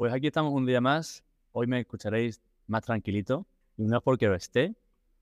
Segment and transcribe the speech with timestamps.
[0.00, 1.22] Pues aquí estamos un día más.
[1.52, 3.46] Hoy me escucharéis más tranquilito.
[3.76, 4.74] Y no es porque lo esté,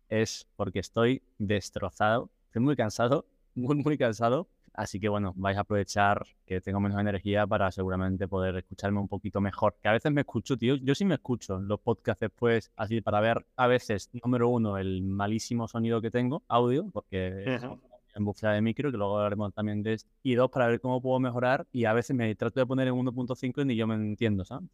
[0.09, 2.31] es porque estoy destrozado.
[2.45, 4.47] Estoy muy cansado, muy, muy cansado.
[4.73, 9.09] Así que bueno, vais a aprovechar que tengo menos energía para seguramente poder escucharme un
[9.09, 9.75] poquito mejor.
[9.83, 10.77] Que a veces me escucho, tío.
[10.77, 15.03] Yo sí me escucho los podcasts después, así para ver a veces, número uno, el
[15.03, 17.59] malísimo sonido que tengo, audio, porque
[18.19, 20.11] en búsqueda de micro, que luego hablaremos también de esto.
[20.23, 21.67] Y dos, para ver cómo puedo mejorar.
[21.73, 24.69] Y a veces me trato de poner en 1.5 y ni yo me entiendo, ¿sabes?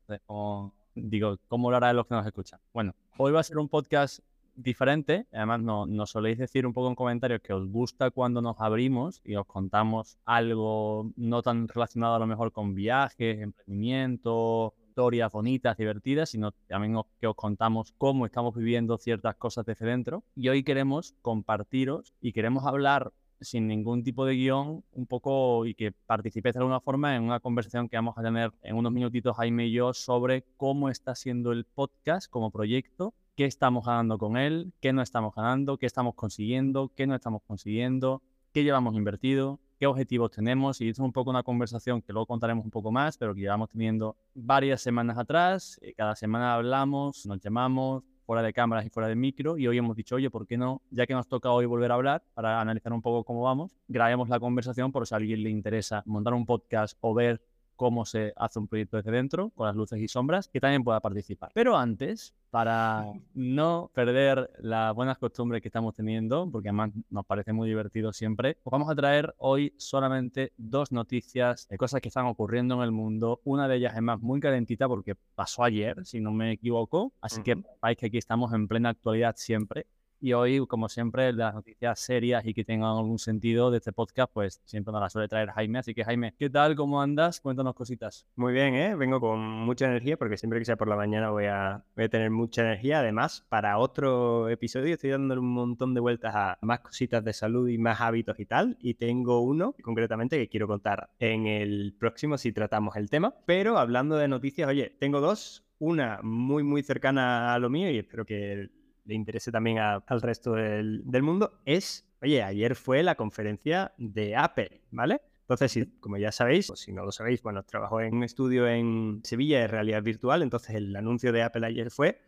[0.96, 2.61] digo, ¿cómo lo hará los que nos escuchan?
[2.72, 4.20] Bueno, hoy va a ser un podcast
[4.57, 5.26] diferente.
[5.32, 9.20] Además, nos no soléis decir un poco en comentarios que os gusta cuando nos abrimos
[9.25, 15.76] y os contamos algo no tan relacionado a lo mejor con viajes, emprendimiento, historias bonitas,
[15.76, 20.22] divertidas, sino también que os contamos cómo estamos viviendo ciertas cosas desde dentro.
[20.36, 25.75] Y hoy queremos compartiros y queremos hablar sin ningún tipo de guion, un poco y
[25.75, 29.36] que participéis de alguna forma en una conversación que vamos a tener en unos minutitos
[29.36, 34.36] Jaime y yo sobre cómo está siendo el podcast como proyecto qué estamos ganando con
[34.36, 38.22] él, qué no estamos ganando, qué estamos consiguiendo, qué no estamos consiguiendo,
[38.53, 40.81] qué llevamos invertido, qué objetivos tenemos.
[40.81, 43.70] Y es un poco una conversación que luego contaremos un poco más, pero que llevamos
[43.70, 45.78] teniendo varias semanas atrás.
[45.83, 49.78] Eh, cada semana hablamos, nos llamamos, fuera de cámaras y fuera de micro, y hoy
[49.78, 50.83] hemos dicho, oye, ¿por qué no?
[50.91, 54.28] Ya que nos toca hoy volver a hablar para analizar un poco cómo vamos, grabemos
[54.28, 57.41] la conversación por si a alguien le interesa montar un podcast o ver
[57.77, 61.00] cómo se hace un proyecto desde dentro, con las luces y sombras, que también pueda
[61.00, 61.50] participar.
[61.55, 67.53] Pero antes, para no perder las buenas costumbres que estamos teniendo, porque además nos parece
[67.53, 72.27] muy divertido siempre, os vamos a traer hoy solamente dos noticias de cosas que están
[72.27, 73.41] ocurriendo en el mundo.
[73.44, 77.42] Una de ellas es más muy calentita porque pasó ayer, si no me equivoco, así
[77.42, 79.86] que veis que aquí estamos en plena actualidad siempre.
[80.20, 84.33] Y hoy, como siempre, las noticias serias y que tengan algún sentido de este podcast,
[84.33, 85.81] pues siempre nos las suele traer Jaime.
[85.81, 86.77] Así que, Jaime, ¿qué tal?
[86.77, 87.41] ¿Cómo andas?
[87.41, 88.27] Cuéntanos cositas.
[88.37, 88.97] Muy bien, ¿eh?
[88.97, 92.09] Vengo con mucha energía porque siempre que sea por la mañana voy a, voy a
[92.09, 93.01] tener mucha energía.
[93.01, 97.69] Además, para otro episodio estoy dándole un montón de vueltas a más cositas de salud
[97.69, 98.77] y más hábitos y tal.
[98.81, 103.34] Y tengo uno concretamente que quiero contar en el próximo si tratamos el tema.
[103.47, 105.62] Pero hablando de noticias, oye, tengo dos.
[105.81, 108.71] Una muy, muy cercana a lo mío y espero que
[109.04, 114.82] le interese también al resto del, mundo, es, oye, ayer fue la conferencia de Apple,
[114.91, 115.20] ¿vale?
[115.41, 119.20] Entonces, como ya sabéis, o si no lo sabéis, bueno, trabajo en un estudio en
[119.25, 122.19] Sevilla de realidad virtual, entonces el anuncio de Apple ayer fue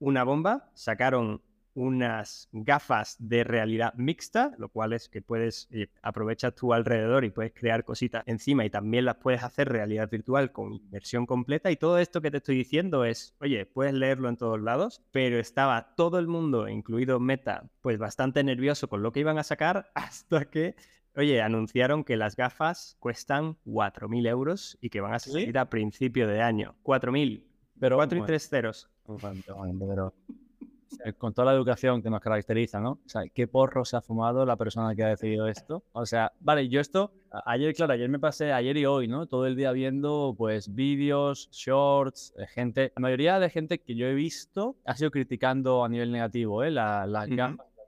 [0.00, 1.40] una bomba, sacaron
[1.74, 7.30] unas gafas de realidad mixta, lo cual es que puedes eh, aprovechar tu alrededor y
[7.30, 11.70] puedes crear cositas encima y también las puedes hacer realidad virtual con versión completa.
[11.70, 15.38] Y todo esto que te estoy diciendo es, oye, puedes leerlo en todos lados, pero
[15.38, 19.90] estaba todo el mundo, incluido Meta, pues bastante nervioso con lo que iban a sacar
[19.94, 20.76] hasta que
[21.16, 26.26] Oye, anunciaron que las gafas cuestan 4.000 euros y que van a salir a principio
[26.26, 26.74] de año.
[26.82, 27.44] 4.000.
[27.78, 28.90] Pero 4 y 3 ceros.
[29.06, 30.12] Pero
[31.18, 32.92] con toda la educación que nos caracteriza, ¿no?
[33.04, 35.82] O sea, ¿qué porro se ha fumado la persona que ha decidido esto?
[35.92, 37.12] O sea, vale, yo esto,
[37.44, 39.26] ayer, claro, ayer me pasé, ayer y hoy, ¿no?
[39.26, 44.06] Todo el día viendo, pues, vídeos, shorts, de gente, la mayoría de gente que yo
[44.06, 46.70] he visto ha sido criticando a nivel negativo, ¿eh?
[46.70, 47.26] La, la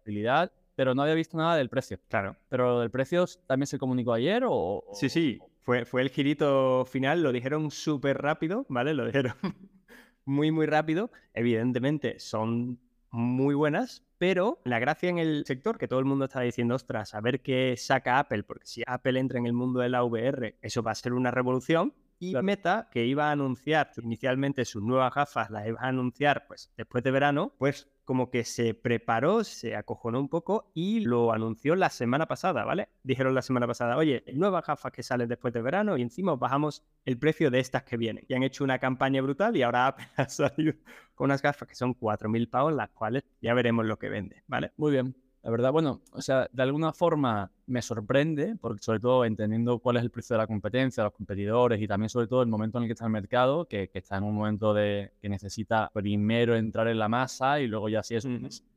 [0.01, 1.99] utilidad, pero no había visto nada del precio.
[2.09, 2.37] Claro.
[2.49, 4.85] ¿Pero del precio también se comunicó ayer o...?
[4.93, 8.95] Sí, sí, fue, fue el girito final, lo dijeron súper rápido, ¿vale?
[8.95, 9.35] Lo dijeron
[10.25, 11.11] muy, muy rápido.
[11.35, 12.79] Evidentemente, son
[13.17, 17.15] muy buenas, pero la gracia en el sector, que todo el mundo está diciendo, ostras,
[17.15, 20.59] a ver qué saca Apple, porque si Apple entra en el mundo de la VR,
[20.61, 21.95] eso va a ser una revolución.
[22.19, 26.73] Y Meta, que iba a anunciar inicialmente sus nuevas gafas, las iba a anunciar pues
[26.77, 31.75] después de verano, pues como que se preparó, se acojonó un poco y lo anunció
[31.75, 32.89] la semana pasada, ¿vale?
[33.03, 36.85] Dijeron la semana pasada, oye, nuevas gafas que salen después de verano y encima bajamos
[37.05, 38.25] el precio de estas que vienen.
[38.29, 40.75] Y han hecho una campaña brutal y ahora Apple ha salido
[41.15, 44.73] con unas gafas que son 4.000 pavos, las cuales ya veremos lo que vende, ¿vale?
[44.77, 45.26] Muy bien.
[45.47, 49.97] La verdad, bueno, o sea, de alguna forma me sorprende, porque sobre todo entendiendo cuál
[49.97, 52.83] es el precio de la competencia, los competidores y también sobre todo el momento en
[52.83, 56.89] el que está el mercado, que, está en un momento de que necesita primero entrar
[56.89, 58.27] en la masa y luego ya sí es.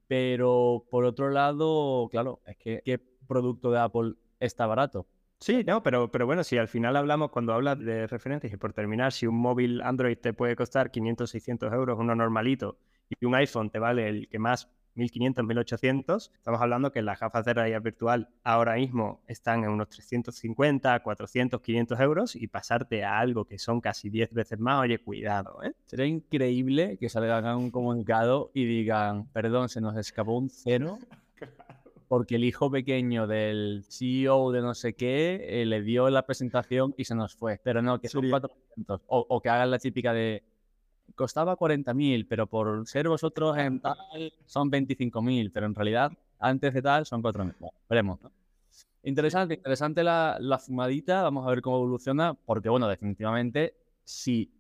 [0.06, 5.08] Pero por otro lado, claro, es que ¿qué producto de Apple está barato?
[5.40, 8.74] Sí, no, pero, pero bueno, si al final hablamos, cuando hablas de referencias, y por
[8.74, 12.78] terminar, si un móvil Android te puede costar 500, 600 euros, uno normalito,
[13.20, 16.32] y un iPhone te vale el que más 1500, 1800.
[16.36, 21.62] Estamos hablando que las gafas de realidad virtual ahora mismo están en unos 350, 400,
[21.62, 25.74] 500 euros y pasarte a algo que son casi 10 veces más, oye, cuidado, ¿eh?
[25.86, 30.98] Sería increíble que salgan un comunicado y digan, perdón, se nos escapó un cero.
[32.08, 36.96] Porque el hijo pequeño del CEO de no sé qué eh, le dio la presentación
[36.98, 37.62] y se nos fue.
[37.64, 39.02] Pero no, que son 400.
[39.06, 40.42] O, o que hagan la típica de
[41.16, 43.98] costaba 40.000, pero por ser vosotros en tal
[44.46, 47.56] son 25.000, pero en realidad antes de tal son 4.000.
[47.60, 48.32] Bueno, veremos, ¿no?
[49.04, 53.74] Interesante, interesante la, la fumadita, vamos a ver cómo evoluciona, porque bueno, definitivamente
[54.04, 54.52] si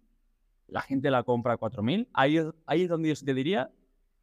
[0.67, 3.69] la gente la compra a 4.000, ahí, es- ahí es donde yo te diría,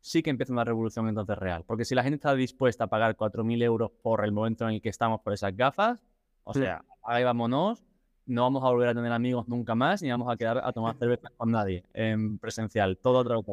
[0.00, 1.64] sí que empieza una revolución entonces real.
[1.66, 4.80] Porque si la gente está dispuesta a pagar 4.000 euros por el momento en el
[4.82, 6.00] que estamos por esas gafas,
[6.44, 7.82] o sea, ahí vámonos,
[8.26, 10.96] no vamos a volver a tener amigos nunca más, ni vamos a quedar a tomar
[10.98, 13.44] cerveza con nadie en presencial, todo otra vez.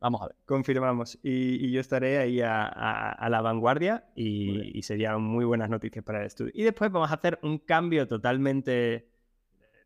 [0.00, 0.36] Vamos a ver.
[0.46, 1.18] Confirmamos.
[1.22, 5.68] Y, y yo estaré ahí a, a- a la vanguardia y, y serían muy buenas
[5.70, 6.52] noticias para el estudio.
[6.54, 9.06] Y después vamos a hacer un cambio totalmente,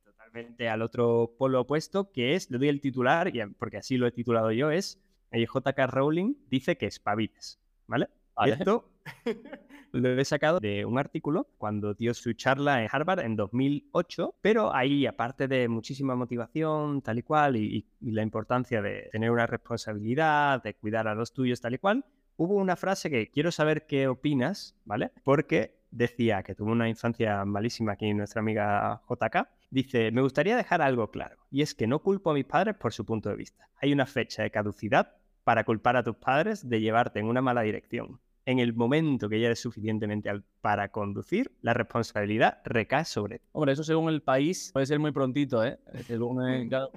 [0.05, 4.07] totalmente al otro polo opuesto, que es, le doy el titular, y- porque así lo
[4.07, 5.01] he titulado yo, es
[5.31, 8.09] eh, JK Rowling dice que espabiles, ¿vale?
[8.35, 8.53] Vale.
[8.55, 8.89] Esto
[9.93, 14.75] lo he sacado de un artículo cuando dio su charla en Harvard en 2008, pero
[14.75, 20.63] ahí, aparte de muchísima motivación, tal y cual, y, la importancia de tener una responsabilidad,
[20.63, 22.05] de cuidar a los tuyos, tal y cual,
[22.37, 25.11] hubo una frase que quiero saber qué opinas, ¿vale?
[25.25, 29.49] Porque decía que tuvo una infancia malísima aquí nuestra amiga JK.
[29.71, 32.93] Dice, me gustaría dejar algo claro, y es que no culpo a mis padres por
[32.93, 33.69] su punto de vista.
[33.81, 35.15] Hay una fecha de caducidad
[35.45, 38.21] para culpar a tus padres de llevarte en una mala dirección.
[38.49, 43.45] En el momento que ya eres suficientemente al- para conducir, la responsabilidad recae sobre ti.
[43.53, 45.79] Hombre, eso según el país puede ser muy prontito, ¿eh?
[46.07, 46.91] Según, eh, claro,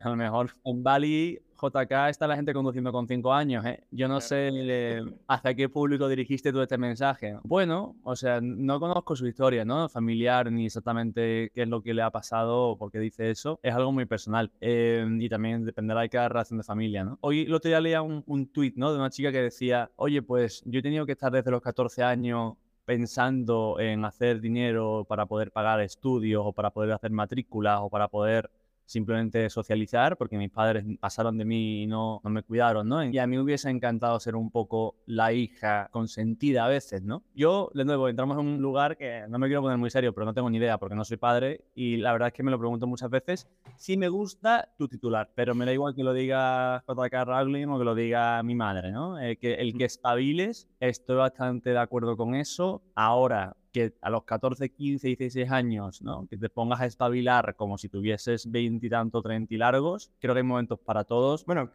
[0.00, 3.82] a lo mejor en Bali, JK, está la gente conduciendo con 5 años, ¿eh?
[3.90, 7.38] Yo no sé eh, hacia qué público dirigiste tú este mensaje.
[7.42, 9.88] Bueno, o sea, no conozco su historia, ¿no?
[9.88, 13.58] Familiar, ni exactamente qué es lo que le ha pasado o por qué dice eso.
[13.62, 14.50] Es algo muy personal.
[14.60, 17.18] Eh, y también dependerá de cada relación de familia, ¿no?
[17.20, 18.92] Hoy, el otro día leía un, un tuit, ¿no?
[18.92, 22.02] De una chica que decía, oye, pues yo he tenido que estar desde los 14
[22.02, 22.54] años
[22.86, 28.08] pensando en hacer dinero para poder pagar estudios o para poder hacer matrículas o para
[28.08, 28.48] poder
[28.86, 33.04] simplemente socializar, porque mis padres pasaron de mí y no, no me cuidaron, ¿no?
[33.04, 37.22] Y a mí me hubiese encantado ser un poco la hija consentida a veces, ¿no?
[37.34, 40.24] Yo, de nuevo, entramos en un lugar que no me quiero poner muy serio, pero
[40.24, 42.58] no tengo ni idea porque no soy padre y la verdad es que me lo
[42.58, 43.48] pregunto muchas veces.
[43.76, 47.78] Sí me gusta tu titular, pero me da igual que lo diga JK Rowling o
[47.78, 49.18] que lo diga mi madre, ¿no?
[49.18, 52.82] Eh, que el que espabiles, estoy bastante de acuerdo con eso.
[52.94, 56.26] Ahora, que a los 14, 15, 16 años, ¿no?
[56.28, 60.32] Que te pongas a espabilar como si tuvieses 20 y tanto, 30 y largos, creo
[60.34, 61.70] que hay momentos para todos, Bueno,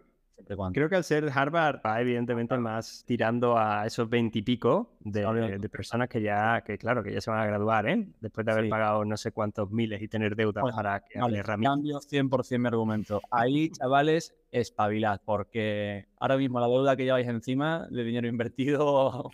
[0.73, 5.59] creo que al ser Harvard va evidentemente más tirando a esos veintipico de, Obviamente.
[5.59, 8.07] de personas que ya, que claro, que ya se van a graduar, ¿eh?
[8.19, 8.69] Después de haber Sí.
[8.71, 12.67] pagado no sé cuántos miles y tener deuda Bueno, para que Vale, cambio 100% mi
[12.67, 13.21] argumento.
[13.29, 19.29] Ahí, chavales, espabilad, porque ahora mismo la deuda que lleváis encima de dinero invertido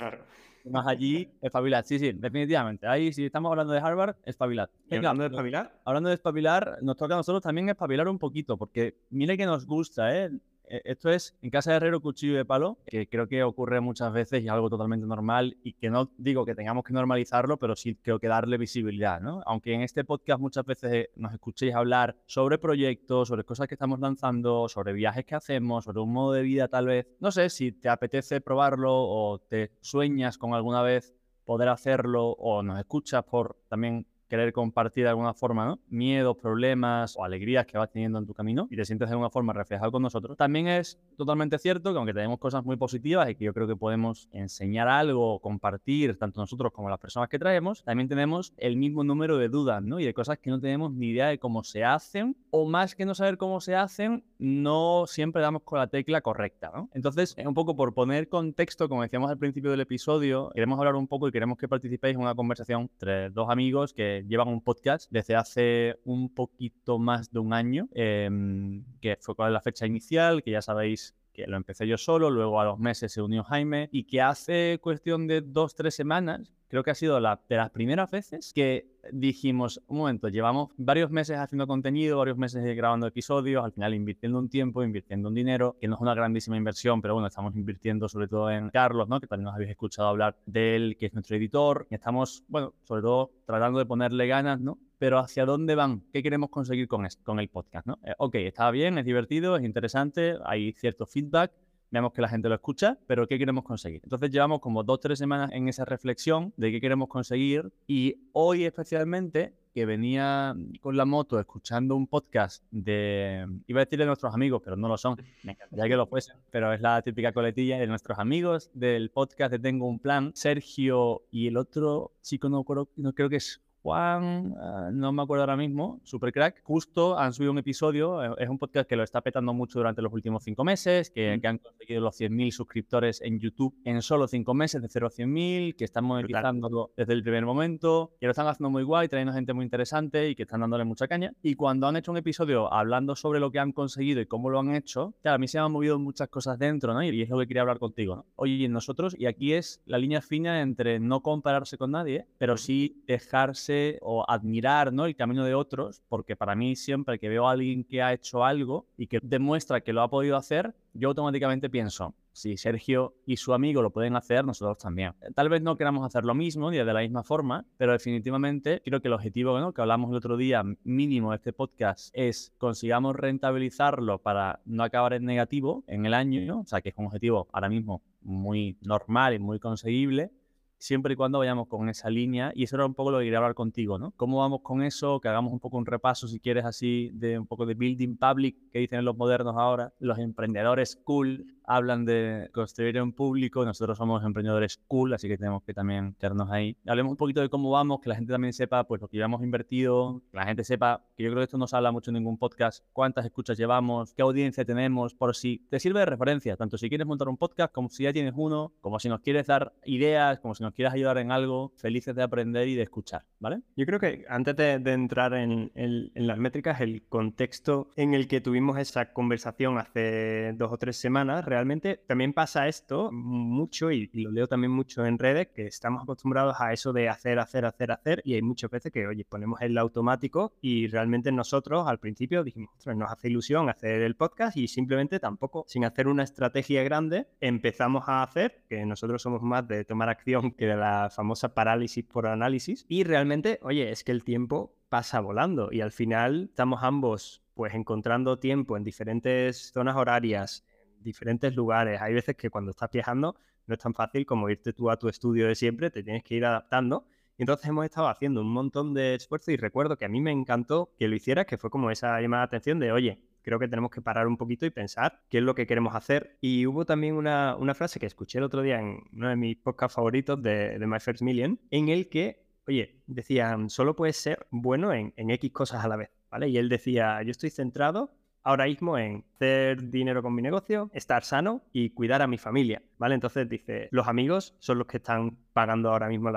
[0.69, 1.86] más allí, espabilad.
[1.86, 2.88] Sí, sí, definitivamente.
[2.88, 4.69] Ahí, si estamos hablando de Harvard, espabilad.
[4.90, 8.58] Venga, hablando de espabilar, hablando de espabilar, nos toca a nosotros también espabilar un poquito,
[8.58, 10.31] porque mire que nos gusta, ¿eh?
[10.69, 14.12] Eh, Esto es en casa de herrero cuchillo de palo, que creo que ocurre muchas
[14.12, 17.75] veces y es algo totalmente normal y que no digo que tengamos que normalizarlo, pero
[17.75, 19.42] sí creo que darle visibilidad, ¿no?
[19.46, 23.75] Aunque en este podcast muchas veces eh, nos escuchéis hablar sobre proyectos, sobre cosas que
[23.75, 27.50] estamos lanzando, sobre viajes que hacemos, sobre un modo de vida tal vez, no sé
[27.50, 31.13] si te apetece probarlo o te sueñas con alguna vez
[31.46, 35.79] poder hacerlo o nos escuchas por también querer compartir de alguna forma, ¿no?
[35.89, 39.29] Miedos, problemas o alegrías que vas teniendo en tu camino y te sientes de alguna
[39.29, 40.38] forma reflejado con nosotros.
[40.38, 43.75] También es totalmente cierto que aunque tenemos cosas muy positivas y que yo creo que
[43.75, 49.03] podemos enseñar algo, compartir, tanto nosotros como las personas que traemos, también tenemos el mismo
[49.03, 50.00] número de dudas, ¿no?
[50.00, 53.05] Y de cosas que no tenemos ni idea de cómo se hacen o más que
[53.05, 56.89] no saber cómo se hacen, no siempre damos con la tecla correcta, ¿no?
[56.94, 61.08] Entonces, un poco por poner contexto, como decíamos al principio del episodio, queremos hablar un
[61.08, 65.12] poco y queremos que participéis en una conversación entre dos amigos que llevan un podcast
[65.12, 69.86] desde hace un poquito más de un año, em, que fue cuál es la fecha
[69.86, 73.44] inicial, que ya sabéis que lo empecé yo solo, luego a los meses se unió
[73.44, 77.55] Jaime y que hace cuestión de dos, tres semanas, creo que ha sido la, de
[77.55, 83.07] las primeras veces que dijimos, un momento, llevamos varios meses haciendo contenido, varios meses grabando
[83.07, 87.01] episodios, al final invirtiendo un tiempo, invirtiendo un dinero, que no es una grandísima inversión,
[87.01, 89.19] pero bueno, estamos invirtiendo sobre todo en Carlos, ¿no?
[89.19, 92.74] Que también nos habéis escuchado hablar de él, que es nuestro editor, y estamos, bueno,
[92.83, 94.77] sobre todo tratando de ponerle ganas, ¿no?
[94.97, 96.03] Pero ¿hacia dónde van?
[96.12, 98.00] ¿Qué queremos conseguir con, con el podcast, ¿no?
[98.03, 101.51] Eh, ok, está bien, es divertido, es interesante, hay cierto feedback,
[101.89, 104.01] Veamos que la gente lo escucha, pero ¿qué queremos conseguir?
[104.03, 108.65] Entonces llevamos como dos, tres semanas en esa reflexión de qué queremos conseguir y hoy
[108.65, 114.34] especialmente que venía con la moto escuchando un podcast de, iba a decir de nuestros
[114.34, 117.77] amigos, pero no lo son, me encantaría que lo fuesen, pero es la típica coletilla
[117.77, 122.63] de nuestros amigos del podcast de Tengo un Plan, Sergio y el otro chico, no,
[122.63, 127.17] creo, no creo que es Juan, ah, no me acuerdo ahora mismo, super crack, justo
[127.17, 130.12] han subido un episodio, eh, es un podcast que lo está petando mucho durante los
[130.12, 134.53] últimos cinco meses, que, que han conseguido los 100.000 suscriptores en YouTube en solo cinco
[134.53, 138.48] meses, de 0 a 100.000, que están monetizándolo desde el primer momento, que lo están
[138.48, 141.32] haciendo muy guay, trayendo gente muy interesante y que están dándole mucha caña.
[141.41, 144.60] Y cuando han hecho un episodio hablando sobre lo que han conseguido y cómo lo
[144.60, 147.01] han hecho, claro, a mí se me han movido muchas cosas dentro, ¿no?
[147.03, 148.25] Y es lo que quería hablar contigo, ¿no?
[148.36, 153.01] Oye, nosotros, y aquí es la línea fina entre no compararse con nadie, pero sí
[153.08, 155.05] dejarse o admirar, ¿no?
[155.05, 158.43] El camino de otros, porque para mí siempre que veo a alguien que ha hecho
[158.43, 163.38] algo y que demuestra que lo ha podido hacer, yo automáticamente pienso, si Sergio y
[163.38, 165.13] su amigo lo pueden hacer, nosotros también.
[165.34, 169.01] Tal vez no queramos hacer lo mismo ni de la misma forma, pero definitivamente creo
[169.01, 169.74] que el objetivo ¿no?
[169.74, 175.13] que hablamos el otro día mínimo de este podcast es consigamos rentabilizarlo para no acabar
[175.13, 179.34] en negativo en el año, o sea que es un objetivo ahora mismo muy normal
[179.34, 180.31] y muy conseguible
[180.77, 182.51] siempre y cuando vayamos con esa línea.
[182.55, 184.12] Y eso era un poco lo que quería hablar contigo, ¿no?
[184.12, 185.19] ¿Cómo vamos con eso?
[185.19, 188.55] Que hagamos un poco un repaso, si quieres, así, de un poco de building public,
[188.72, 194.24] que dicen los modernos ahora, los emprendedores cool, hablan de construir en público, nosotros somos
[194.24, 196.77] emprendedores cool, así que tenemos que también quedarnos ahí.
[196.88, 199.43] Hablemos un poquito de cómo vamos, que la gente también sepa pues lo que llevamos
[199.43, 202.15] invertido, que la gente sepa, que yo creo que esto no se habla mucho en
[202.15, 206.77] ningún podcast, cuántas escuchas llevamos, qué audiencia tenemos, por si te sirve de referencia, tanto
[206.77, 209.74] si quieres montar un podcast como si ya tienes uno, como si nos quieres dar
[209.84, 213.62] ideas, como si nos quieres ayudar en algo, felices de aprender y de escuchar, ¿vale?
[213.75, 215.71] Yo creo que antes de, entrar en,
[216.15, 221.45] las métricas, el contexto en el que tuvimos esa conversación hace dos o tres semanas,
[221.45, 226.55] realmente también pasa esto mucho, y, lo leo también mucho en redes, que estamos acostumbrados
[226.59, 229.77] a eso de hacer, hacer, hacer, hacer, y hay muchas veces que, oye, ponemos el
[229.77, 235.19] automático y realmente nosotros al principio dijimos, nos hace ilusión hacer el podcast y simplemente
[235.19, 240.09] tampoco, sin hacer una estrategia grande, empezamos a hacer, que nosotros somos más de tomar
[240.09, 245.20] acción de la famosa parálisis por análisis, y realmente, oye, es que el tiempo pasa
[245.20, 250.64] volando y al final estamos ambos pues encontrando tiempo en diferentes zonas horarias,
[251.00, 252.02] diferentes lugares.
[252.02, 253.36] Hay veces que cuando estás viajando
[253.66, 256.36] no es tan fácil como irte tú a tu estudio de siempre, te tienes que
[256.36, 257.06] ir adaptando.
[257.38, 260.94] Entonces hemos estado haciendo un montón de esfuerzo y recuerdo que a mí me encantó
[260.98, 263.91] que lo hicieras, que fue como esa llamada de atención de, oye, creo que tenemos
[263.91, 266.38] que parar un poquito y pensar qué es lo que queremos hacer.
[266.41, 269.96] Y hubo también una, frase que escuché el otro día en uno de mis podcasts
[269.96, 274.91] favoritos de, de My First Million, en el que, oye, decían, solo puedes ser bueno
[274.91, 276.50] en, en X cosas a la vez, ¿vale?
[276.50, 278.12] Y él decía, yo estoy centrado
[278.48, 282.82] ahora mismo en hacer dinero con mi negocio, estar sano y cuidar a mi familia,
[282.98, 283.13] ¿vale?
[283.13, 286.32] Entonces dice, los amigos son los que están pagando ahora mismo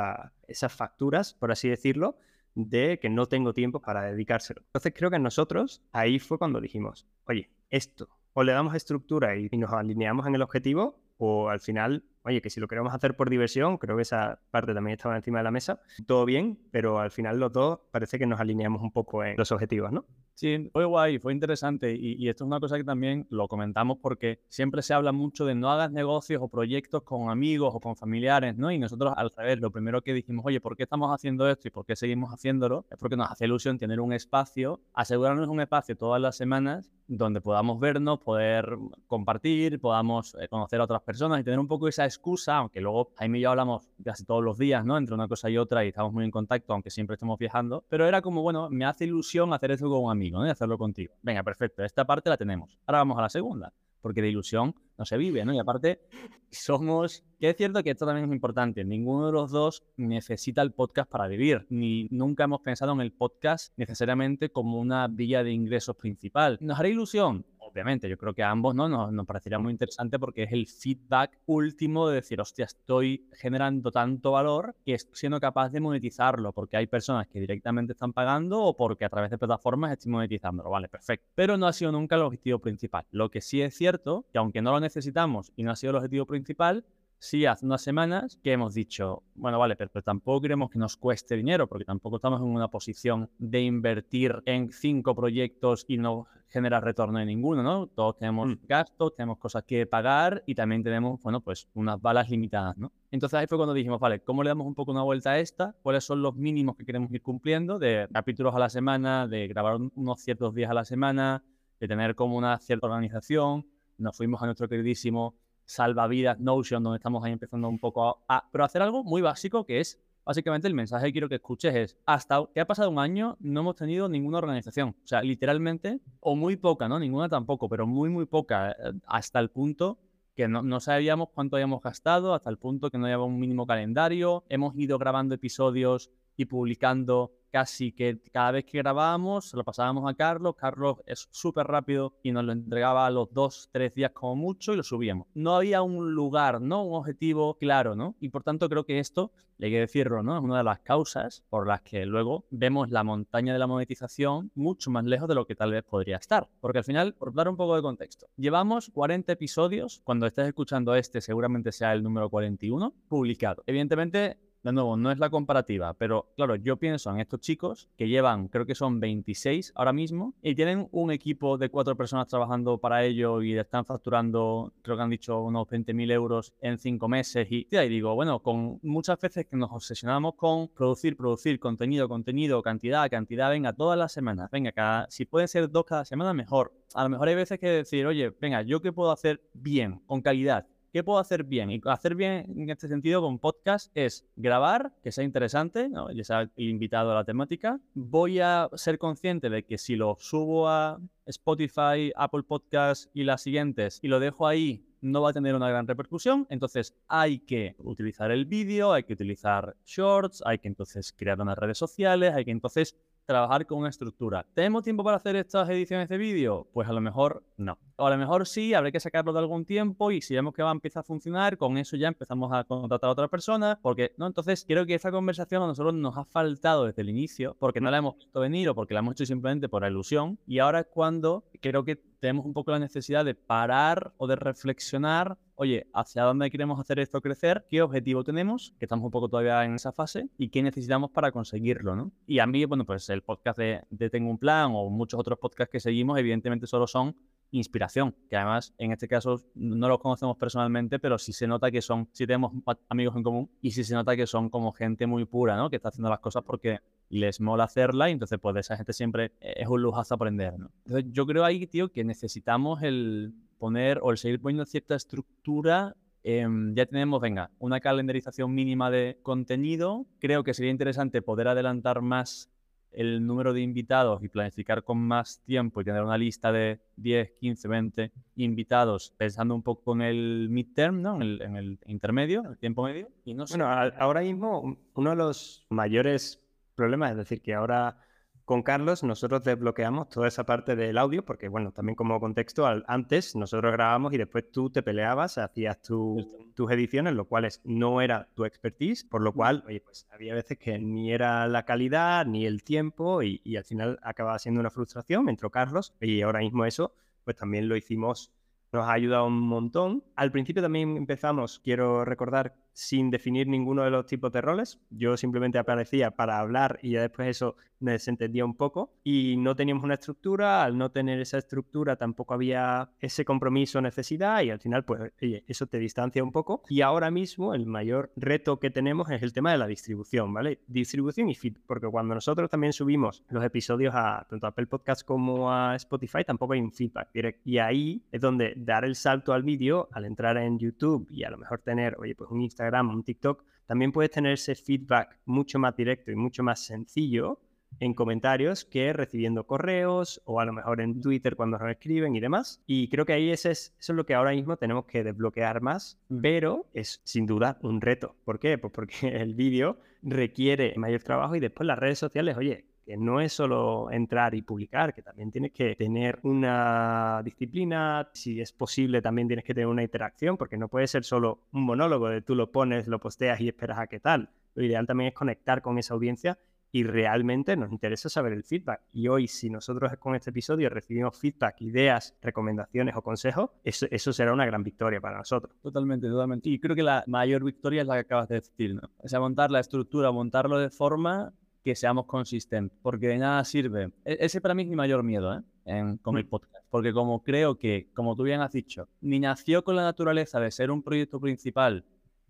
[0.51, 2.17] esas facturas, por así decirlo,
[2.55, 4.63] de que no tengo tiempo para dedicárselo.
[4.67, 9.49] Entonces creo que nosotros ahí fue cuando dijimos, oye, esto, o le damos estructura y,
[9.51, 13.17] y nos alineamos en el objetivo, o al final oye, que si lo queremos hacer
[13.17, 16.99] por diversión, creo que esa parte también estaba encima de la mesa, todo bien, pero
[16.99, 20.05] al final los dos parece que nos alineamos un poco en los objetivos, ¿no?
[20.41, 24.41] Sí, fue guay, fue interesante y, esto es una cosa que también lo comentamos porque
[24.49, 28.57] siempre se habla mucho de no hagas negocios o proyectos con amigos o con familiares,
[28.57, 28.71] ¿no?
[28.71, 31.71] Y nosotros al revés, lo primero que dijimos, oye, ¿por qué estamos haciendo esto y
[31.71, 32.87] por qué seguimos haciéndolo?
[32.91, 37.41] Es porque nos hace ilusión tener un espacio, asegurarnos un espacio todas las semanas donde
[37.41, 42.07] podamos vernos, poder compartir, podamos eh, conocer a otras personas y tener un poco esa
[42.21, 44.99] excusa, aunque luego Jaime y yo hablamos casi todos los días, ¿no?
[44.99, 48.07] Entre una cosa y otra y estamos muy en contacto, aunque siempre estemos viajando, pero
[48.07, 50.47] era como, bueno, me hace ilusión hacer esto con un amigo, ¿no?
[50.47, 51.15] Y hacerlo contigo.
[51.23, 52.79] Venga, perfecto, esta parte la tenemos.
[52.87, 53.73] Ahora vamos a la segunda,
[54.03, 55.55] porque de ilusión no se vive, ¿no?
[55.55, 56.03] Y aparte,
[56.51, 60.73] somos, que es cierto que esto también es importante, ninguno de los dos necesita el
[60.73, 65.53] podcast para vivir, ni nunca hemos pensado en el podcast necesariamente como una vía de
[65.53, 66.59] ingresos principal.
[66.61, 67.47] ¿Nos hará ilusión?
[67.71, 68.89] Obviamente, yo creo que a ambos ¿no?
[68.89, 74.33] nos, parecería muy interesante porque es el feedback último de decir, hostia, estoy generando tanto
[74.33, 79.05] valor que siendo capaz de monetizarlo, porque hay personas que directamente están pagando o porque
[79.05, 81.27] a través de plataformas estoy monetizándolo, vale, perfecto.
[81.35, 83.07] Pero no ha sido nunca el objetivo principal.
[83.11, 85.97] Lo que sí es cierto, que aunque no lo necesitamos y no ha sido el
[85.97, 86.85] objetivo principal,
[87.21, 91.37] sí hace unas semanas que hemos dicho, bueno, vale, pero, tampoco queremos que nos cueste
[91.37, 96.83] dinero, porque tampoco estamos en una posición de invertir en cinco proyectos y no generar
[96.83, 97.87] retorno de ninguno, ¿no?
[97.89, 98.67] Todos tenemos mm.
[98.67, 102.91] gastos, tenemos cosas que pagar y también tenemos, bueno, pues unas balas limitadas, ¿no?
[103.11, 105.77] Entonces ahí fue cuando dijimos, vale, ¿cómo le damos un poco una vuelta a esta?
[105.83, 109.77] ¿Cuáles son los mínimos que queremos ir cumpliendo de capítulos a la semana, de grabar
[109.95, 111.45] unos ciertos días a la semana,
[111.79, 113.67] de tener como una cierta organización?
[113.99, 115.35] Nos fuimos a nuestro queridísimo
[115.71, 119.81] salvavidas Notion, donde estamos ahí empezando un poco a, pero hacer algo muy básico que
[119.81, 123.37] es básicamente el mensaje que quiero que escuches es, hasta que ha pasado un año
[123.41, 126.99] no hemos tenido ninguna organización, o sea, literalmente, o muy poca, ¿no?
[126.99, 129.99] Ninguna tampoco, pero muy, muy poca, eh, hasta el punto
[130.37, 133.67] que no, no, sabíamos cuánto habíamos gastado, hasta el punto que no había un mínimo
[133.67, 140.09] calendario, hemos ido grabando episodios y publicando casi que cada vez que grabábamos, lo pasábamos
[140.11, 140.55] a Carlos.
[140.57, 144.73] Carlos es súper rápido y nos lo entregaba a los dos, tres días como mucho
[144.73, 145.27] y lo subíamos.
[145.35, 146.85] No había un lugar, ¿no?
[146.85, 148.17] Un objetivo claro, ¿no?
[148.21, 150.37] Y por tanto creo que esto, hay que decirlo, ¿no?
[150.39, 154.51] Es una de las causas por las que luego vemos la montaña de la monetización
[154.55, 156.49] mucho más lejos de lo que tal vez podría estar.
[156.61, 160.95] Porque al final, por dar un poco de contexto, llevamos 40 episodios, cuando estés escuchando
[160.95, 163.63] este seguramente sea el número 41, publicado.
[163.67, 168.09] Evidentemente, de nuevo, no es la comparativa, pero claro, yo pienso en estos chicos que
[168.09, 172.79] llevan, creo que son 26 ahora mismo, y tienen un equipo de cuatro personas trabajando
[172.79, 177.47] para ello y están facturando, creo que han dicho, unos 20.000 euros en cinco meses.
[177.51, 182.63] Y, y digo, bueno, con muchas veces que nos obsesionamos con producir, producir contenido, contenido,
[182.63, 186.73] cantidad, cantidad, venga, todas las semanas, venga, cada, si pueden ser dos cada semana, mejor.
[186.95, 190.21] A lo mejor hay veces que decir, oye, venga, ¿yo qué puedo hacer bien, con
[190.21, 190.67] calidad?
[190.93, 191.71] ¿Qué puedo hacer bien?
[191.71, 196.11] Y hacer bien en este sentido con podcast es grabar, que sea interesante, ¿no?
[196.11, 197.79] ya sea invitado a la temática.
[197.95, 203.41] Voy a ser consciente de que si lo subo a Spotify, Apple Podcasts y las
[203.41, 206.49] siguientes y lo dejo ahí, no va a tener una gran repercusión.
[206.51, 211.57] Entonces hay que utilizar el vídeo, hay que utilizar shorts, hay que entonces crear unas
[211.57, 212.97] redes sociales, hay que entonces
[213.31, 214.45] trabajar con una estructura.
[214.55, 216.67] ¿Tenemos tiempo para hacer estas ediciones de vídeo?
[216.73, 217.79] Pues a lo mejor no.
[217.95, 220.65] O a lo mejor sí, habrá que sacarlo de algún tiempo y si vemos que
[220.65, 224.15] va a empezar a funcionar, con eso ya empezamos a contratar a otra persona, porque
[224.17, 227.81] no, entonces creo que esta conversación a nosotros nos ha faltado desde el inicio, porque
[227.81, 230.81] no la hemos visto venir o porque la hemos hecho simplemente por ilusión, y ahora
[230.81, 235.89] es cuando creo que tenemos un poco la necesidad de parar o de reflexionar, oye,
[235.93, 237.67] ¿hacia dónde queremos hacer esto crecer?
[237.69, 238.75] ¿Qué objetivo tenemos?
[238.79, 242.13] Que estamos un poco todavía en esa fase y qué necesitamos para conseguirlo, ¿no?
[242.27, 245.39] Y a mí, bueno, pues el podcast de, de Tengo un Plan o muchos otros
[245.39, 247.17] podcasts que seguimos, evidentemente solo son
[247.53, 251.83] inspiración, que además en este caso no los conocemos personalmente, pero sí se nota que
[251.83, 252.53] son, sí tenemos
[252.89, 255.69] amigos en común y sí se nota que son como gente muy pura, ¿no?
[255.71, 258.95] Que está haciendo las cosas porque les mola hacerla y entonces pues de esa gente
[258.95, 260.71] siempre es un lujazo aprender, ¿no?
[260.87, 265.95] Entonces yo creo ahí, tío, que necesitamos el poner o el seguir poniendo cierta estructura
[266.23, 270.07] ya tenemos, venga, una calendarización mínima de contenido.
[270.19, 272.51] Creo que sería interesante poder adelantar más
[272.93, 277.33] el número de invitados y planificar con más tiempo y tener una lista de 10,
[277.39, 281.15] 15, 20 invitados, pensando un poco en el midterm, ¿no?
[281.17, 283.09] en, el, en el intermedio, el tiempo medio.
[283.25, 286.43] Y no Bueno, ahora mismo uno de los mayores
[286.81, 287.99] problemas, es decir, que ahora
[288.47, 293.37] con Carlos nosotros desbloqueamos toda esa parte del audio, porque bueno, también como contexto, antes
[293.37, 298.47] nosotros grabábamos y después tú te peleabas, hacías tus ediciones, lo cual no era tu
[298.47, 302.65] expertise, por lo cual, oye, pues había veces que ni era la calidad ni el
[302.65, 306.95] tiempo y, y al final acababa siendo una frustración, entró Carlos y ahora mismo eso,
[307.25, 308.33] pues también lo hicimos
[308.73, 310.05] nos ha ayudado un montón.
[310.17, 314.81] Al principio también empezamos, quiero recordar, sin definir ninguno de los tipos de roles.
[314.91, 319.57] Yo simplemente aparecía para hablar y ya después eso me desentendía un poco y no
[319.57, 320.63] teníamos una estructura.
[320.63, 325.45] Al no tener esa estructura tampoco había ese compromiso, necesidad y al final pues oye,
[325.49, 326.63] eso te distancia un poco.
[326.69, 330.61] Y ahora mismo el mayor reto que tenemos es el tema de la distribución, ¿vale?
[330.67, 335.05] Distribución y feed, porque cuando nosotros también subimos los episodios a tanto a Apple Podcast
[335.05, 337.41] como a Spotify tampoco hay un feedback directo.
[337.45, 341.31] Y ahí es donde dar el salto al vídeo, al entrar en YouTube y a
[341.31, 342.60] lo mejor tener, oye, pues un Instagram
[342.95, 347.41] un TikTok, también puedes tener ese feedback mucho más directo y mucho más sencillo
[347.79, 352.21] en comentarios que recibiendo correos o a lo mejor en Twitter cuando nos escriben y
[352.21, 352.63] demás.
[352.67, 355.61] Y creo que ahí ese es, eso es lo que ahora mismo tenemos que desbloquear
[355.61, 358.17] más, pero es sin duda un reto.
[358.25, 358.59] ¿Por qué?
[358.59, 363.21] Pues porque el vídeo requiere mayor trabajo y después las redes sociales, oye, que no
[363.21, 369.03] es solo entrar y publicar, que también tienes que tener una disciplina, si es posible
[369.03, 372.35] también tienes que tener una interacción, porque no puede ser solo un monólogo de tú
[372.35, 374.31] lo pones, lo posteas y esperas a qué tal.
[374.55, 376.39] Lo ideal también es conectar con esa audiencia
[376.73, 378.83] y realmente nos interesa saber el feedback.
[378.93, 384.33] Y hoy, si nosotros con este episodio recibimos feedback, ideas, recomendaciones o consejos, eso, será
[384.33, 385.57] una gran victoria para nosotros.
[385.63, 386.49] Totalmente, totalmente.
[386.49, 388.91] Y creo que la mayor victoria es la que acabas de decir, ¿no?
[388.99, 393.93] O sea, montar la estructura, montarlo de forma que seamos consistentes, porque de nada sirve.
[394.05, 395.43] E-, ese para mí es mi mayor miedo ¿eh?
[395.65, 396.29] en, con el mm.
[396.29, 400.41] podcast, porque como creo que, como tú bien has dicho, ni nació con la naturaleza
[400.41, 401.85] de ser un proyecto principal,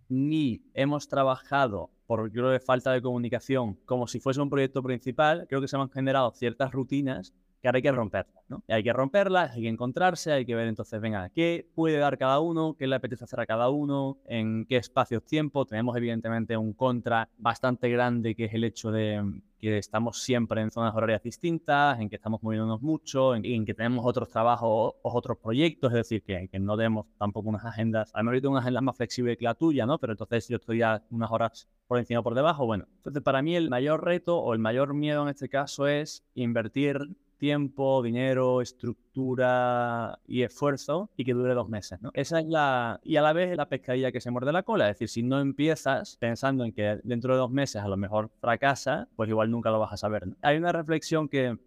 [0.08, 5.46] ni hemos trabajado por creo de falta de comunicación como si fuese un proyecto principal,
[5.48, 8.62] creo que se han generado ciertas rutinas que ahora hay que romperlas, ¿no?
[8.68, 12.40] hay que romperlas, hay que encontrarse, hay que ver entonces, venga, qué puede dar cada
[12.40, 15.66] uno, qué le apetece hacer a cada uno, en qué espacios-tiempo.
[15.66, 20.70] Tenemos evidentemente un contra bastante grande que es el hecho de que estamos siempre en
[20.70, 25.36] zonas horarias distintas, en que estamos moviéndonos mucho, en, que tenemos otros trabajos o otros
[25.38, 28.80] proyectos, es decir, que, no tenemos tampoco unas agendas, a lo mejor tengo una agenda
[28.80, 29.98] más flexible que la tuya, ¿no?
[29.98, 32.86] Pero entonces yo estoy ya unas horas por encima o por debajo, bueno.
[32.96, 37.10] Entonces para mí el mayor reto o el mayor miedo en este caso es invertir
[37.40, 42.10] tiempo, dinero, estructura y esfuerzo y que dure dos meses, ¿no?
[42.14, 43.00] Esa es la...
[43.02, 45.40] Y a la vez la pescadilla que se muerde la cola, es decir, si no
[45.40, 49.70] empiezas pensando en que dentro de dos meses a lo mejor fracasa, pues igual nunca
[49.70, 50.24] lo vas a saber.
[50.42, 51.58] Hay una reflexión que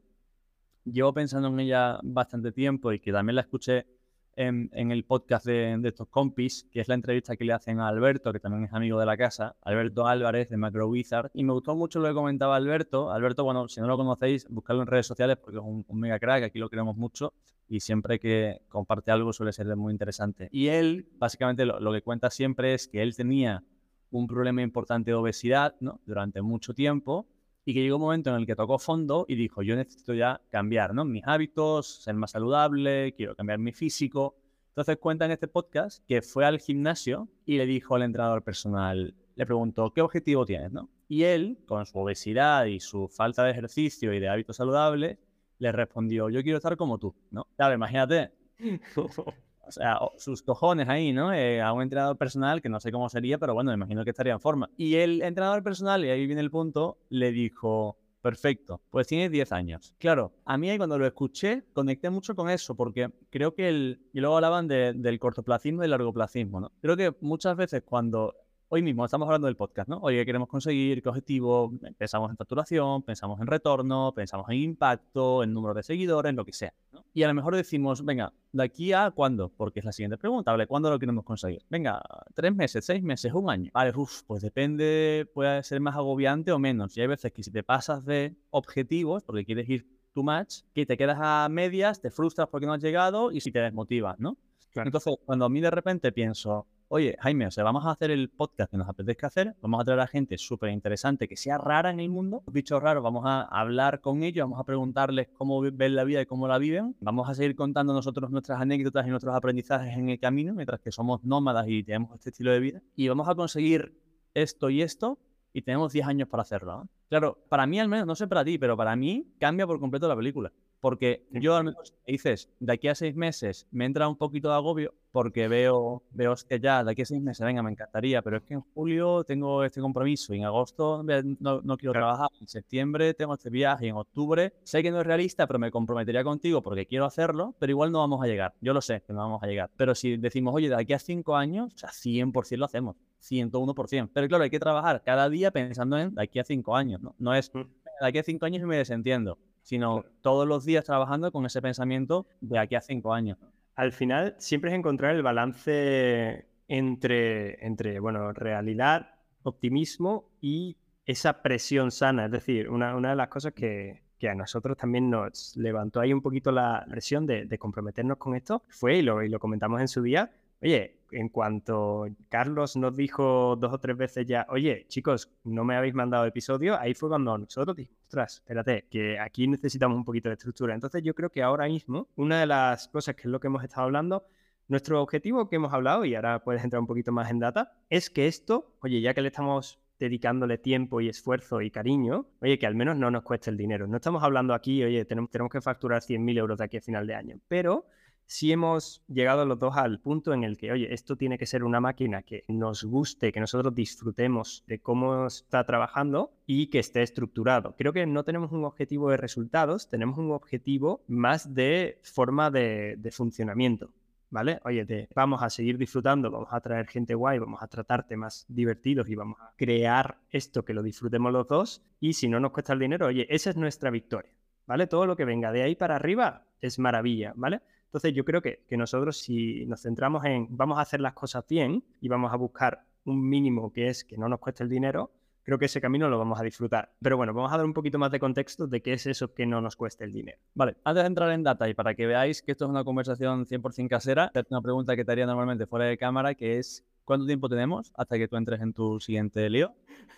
[0.86, 3.88] llevo pensando en ella bastante tiempo y que también la escuché
[4.36, 8.32] en, el podcast de, estos compis, que es la entrevista que le hacen a Alberto,
[8.34, 11.32] que también es amigo de la casa, Alberto Álvarez de Macro Wizard.
[11.34, 13.12] Y me gustó mucho lo que comentaba Alberto.
[13.12, 16.44] Alberto, bueno, si no lo conocéis, buscarlo en redes sociales porque es un, mega crack,
[16.44, 17.34] aquí lo queremos mucho
[17.70, 20.50] y siempre que comparte algo suele ser muy interesante.
[20.52, 23.64] Y él, básicamente, lo, que cuenta siempre es que él tenía
[24.12, 26.00] un problema importante de obesidad ¿no?
[26.06, 27.26] durante mucho tiempo
[27.66, 30.42] y que llegó un momento en el que tocó fondo y dijo, yo necesito ya
[30.50, 31.06] cambiar ¿no?
[31.06, 34.36] mis hábitos, ser más saludable, quiero cambiar mi físico.
[34.70, 39.16] Entonces cuenta en este podcast que fue al gimnasio y le dijo al entrenador personal,
[39.36, 40.72] le preguntó, ¿qué objetivo tienes?
[40.72, 40.90] ¿no?
[41.08, 45.18] Y él, con su obesidad y su falta de ejercicio y de hábitos saludables,
[45.60, 47.16] le respondió, yo quiero estar como tú.
[47.32, 47.48] ¿no?
[47.56, 48.32] Claro, imagínate.
[49.66, 51.34] o sea, sus cojones ahí, ¿no?
[51.34, 54.10] Eh, a un entrenador personal que no sé cómo sería, pero bueno, me imagino que
[54.10, 54.70] estaría en forma.
[54.78, 59.52] Y el entrenador personal, y ahí viene el punto, le dijo, perfecto, pues tienes 10
[59.52, 59.94] años.
[60.00, 64.02] Claro, a mí cuando lo escuché, conecté mucho con eso, porque creo que el...
[64.14, 66.72] Y luego hablaban del cortoplacismo y el largoplacismo, ¿no?
[66.82, 68.34] Creo que muchas veces cuando
[68.74, 70.00] hoy mismo estamos hablando del podcast, ¿no?
[70.00, 71.04] Oye, ¿qué queremos conseguir?
[71.04, 71.72] ¿Qué objetivo?
[71.96, 76.44] Pensamos en facturación, pensamos en retorno, pensamos en impacto, en número de seguidores, en lo
[76.44, 76.74] que sea.
[76.92, 77.06] ¿no?
[77.14, 79.50] Y a lo mejor decimos, venga, ¿de aquí a cuándo?
[79.50, 80.66] Porque es la siguiente pregunta, ¿vale?
[80.66, 81.62] ¿Cuándo lo queremos conseguir?
[81.70, 82.02] Venga,
[82.34, 83.70] tres meses, seis meses, un año.
[83.76, 86.98] Vale, uff, pues depende, puede ser más agobiante o menos.
[86.98, 90.88] Y hay veces que si te pasas de objetivos, porque quieres ir too much, que
[90.88, 94.36] te quedas a medias, te frustras porque no has llegado y si te desmotivas, ¿no?
[94.74, 98.30] Entonces, cuando a mí de repente pienso, oye, Jaime, o sea, vamos a hacer el
[98.30, 101.90] podcast que nos apetezca hacer, vamos a traer a gente súper interesante que sea rara
[101.90, 105.96] en el mundo, bichos raros, vamos a hablar con ellos, vamos a preguntarles cómo ven
[105.96, 109.34] la vida y cómo la viven, vamos a seguir contando nosotros nuestras anécdotas y nuestros
[109.34, 113.08] aprendizajes en el camino, mientras que somos nómadas y tenemos este estilo de vida, y
[113.08, 114.00] vamos a conseguir
[114.36, 115.18] esto y esto,
[115.52, 116.88] y tenemos 10 años para hacerlo.
[117.10, 120.08] Claro, para mí al menos, no sé para ti, pero para mí cambia por completo
[120.08, 120.52] la película.
[120.84, 124.56] Porque yo al menos dices, de aquí a seis meses me entra un poquito de
[124.56, 128.36] agobio porque veo, veo que ya de aquí a seis meses, venga, me encantaría, pero
[128.36, 131.02] es que en julio tengo este compromiso y en agosto
[131.40, 135.00] no, no quiero trabajar, en septiembre tengo este viaje y en octubre sé que no
[135.00, 138.54] es realista, pero me comprometería contigo porque quiero hacerlo, pero igual no vamos a llegar.
[138.60, 139.72] Yo lo sé que no vamos a llegar.
[139.78, 144.10] Pero si decimos, oye, de aquí a cinco años, o sea, 100% lo hacemos, 101%.
[144.14, 147.16] Pero claro, hay que trabajar cada día pensando en de aquí a cinco años, ¿no?
[147.20, 147.60] No es, mm.
[148.02, 152.28] de aquí a cinco años me desentiendo sino todos los días trabajando con ese pensamiento
[152.42, 153.38] de aquí a cinco años.
[153.76, 161.92] Al final siempre es encontrar el balance entre, entre bueno, realidad, optimismo y esa presión
[161.92, 162.26] sana.
[162.26, 166.14] Es decir, una, una de las cosas que, que, a nosotros también nos levantó ahí
[166.14, 169.82] un poquito la presión de, de comprometernos con esto fue, y lo, y lo comentamos
[169.82, 170.32] en su día,
[170.64, 175.76] Oye, en cuanto Carlos nos dijo dos o tres veces ya, oye, chicos, no me
[175.76, 180.30] habéis mandado episodio, ahí fue cuando nosotros dijimos, ostras, espérate, que aquí necesitamos un poquito
[180.30, 180.74] de estructura.
[180.74, 183.62] Entonces yo creo que ahora mismo, una de las cosas que es lo que hemos
[183.62, 184.26] estado hablando,
[184.70, 188.10] nuestro objetivo que hemos hablado, y ahora puedes entrar un poquito más en data, es
[188.10, 192.68] que esto, oye, ya que le estamos dedicándole tiempo y esfuerzo y cariño, oye, que
[192.68, 193.86] al menos no nos cueste el dinero.
[193.86, 197.06] No estamos hablando aquí, oye, tenemos, tenemos que facturar 100.000 euros de aquí a final
[197.06, 197.86] de año, pero
[198.26, 201.64] si hemos llegado los dos al punto en el que, oye, esto tiene que ser
[201.64, 207.02] una máquina que nos guste, que nosotros disfrutemos de cómo está trabajando y que esté
[207.02, 207.76] estructurado.
[207.78, 212.98] Creo que no tenemos un objetivo de resultados, tenemos un objetivo más de forma de,
[213.12, 213.92] funcionamiento.
[214.30, 214.60] ¿Vale?
[214.66, 218.48] Oye, te, vamos a seguir disfrutando, vamos a traer gente guay, vamos a tratar temas
[218.48, 221.84] divertidos y vamos a crear esto que lo disfrutemos los dos.
[222.00, 224.32] Y si no nos cuesta el dinero, oye, esa es nuestra victoria.
[224.66, 224.88] ¿Vale?
[224.88, 227.62] Todo lo que venga de ahí para arriba es maravilla, ¿vale?
[227.94, 231.84] Entonces yo creo que, nosotros si nos centramos en vamos a hacer las cosas bien
[232.02, 235.12] y vamos a buscar un mínimo que es que no nos cueste el dinero,
[235.44, 236.92] creo que ese camino lo vamos a disfrutar.
[237.04, 239.46] Pero bueno, vamos a dar un poquito más de contexto de qué es eso que
[239.46, 240.40] no nos cueste el dinero.
[240.56, 243.46] Vale, antes de entrar en data y para que veáis que esto es una conversación
[243.46, 247.48] 100% casera, una pregunta que te haría normalmente fuera de cámara, que es ¿cuánto tiempo
[247.48, 249.72] tenemos hasta que tú entres en tu siguiente lío?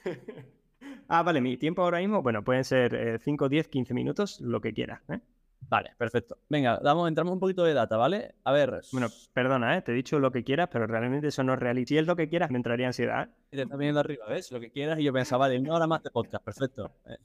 [1.09, 4.71] ah, vale, mi tiempo ahora mismo, bueno, pueden ser 5, 10, 15 minutos, lo que
[4.71, 5.01] quieras.
[5.09, 5.19] ¿eh?
[5.69, 6.37] Vale, perfecto.
[6.49, 8.35] Venga, damos, entramos un poquito de data, ¿vale?
[8.43, 8.81] A ver.
[8.91, 9.81] Bueno, perdona, ¿eh?
[9.81, 11.85] te he dicho lo que quieras, pero realmente eso no es real.
[11.85, 13.29] Si es lo que quieras, me entraría ansiedad.
[13.51, 14.51] Y te está viniendo arriba, ¿ves?
[14.51, 14.99] Lo que quieras.
[14.99, 16.91] Y yo pensaba, vale, una hora más de podcast, perfecto.
[17.05, 17.17] Eh,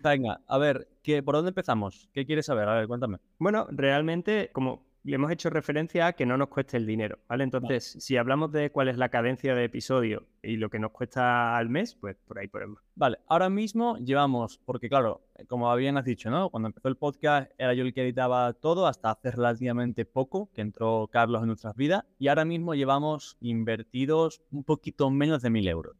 [0.00, 2.08] Venga, a ver, ¿qué, ¿por dónde empezamos?
[2.12, 2.68] ¿Qué quieres saber?
[2.68, 3.18] A ver, cuéntame.
[3.38, 7.44] Bueno, realmente, como le hemos hecho referencia a que no nos cueste el dinero, ¿vale?
[7.44, 11.56] Entonces, si hablamos de cuál es la cadencia de episodio y lo que nos cuesta
[11.56, 12.82] al mes, pues por ahí podemos.
[12.94, 16.50] Vale, ahora mismo llevamos, porque claro, como habían has dicho, ¿no?
[16.50, 20.62] Cuando empezó el podcast era yo el que editaba todo hasta hace relativamente poco que
[20.62, 25.68] entró Carlos en nuestras vidas y ahora mismo llevamos invertidos un poquito menos de mil
[25.68, 25.96] euros.